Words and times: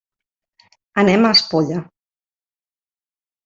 Anem 1.03 1.29
a 1.29 1.33
Espolla. 1.39 1.79